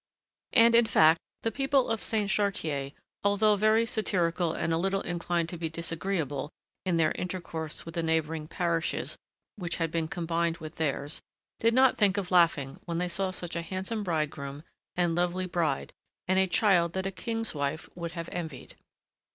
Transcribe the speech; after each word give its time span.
And, 0.53 0.73
in 0.73 0.87
fact, 0.87 1.19
the 1.43 1.51
people 1.51 1.87
of 1.87 2.01
Saint 2.01 2.31
Chartier, 2.31 2.93
although 3.23 3.55
very 3.55 3.85
satirical 3.85 4.51
and 4.51 4.73
a 4.73 4.77
little 4.79 5.01
inclined 5.01 5.47
to 5.49 5.59
be 5.59 5.69
disagreeable 5.69 6.49
in 6.87 6.97
their 6.97 7.11
intercourse 7.11 7.85
with 7.85 7.93
the 7.93 8.01
neighboring 8.01 8.47
parishes 8.47 9.15
which 9.57 9.75
had 9.75 9.91
been 9.91 10.07
combined 10.07 10.57
with 10.57 10.77
theirs, 10.77 11.21
did 11.59 11.75
not 11.75 11.99
think 11.99 12.17
of 12.17 12.31
laughing 12.31 12.79
when 12.85 12.97
they 12.97 13.07
saw 13.09 13.29
such 13.29 13.55
a 13.55 13.61
handsome 13.61 14.01
bridegroom 14.03 14.63
and 14.95 15.13
lovely 15.13 15.45
bride, 15.45 15.93
and 16.27 16.39
a 16.39 16.47
child 16.47 16.93
that 16.93 17.05
a 17.05 17.11
king's 17.11 17.53
wife 17.53 17.87
would 17.93 18.13
have 18.13 18.27
envied. 18.31 18.75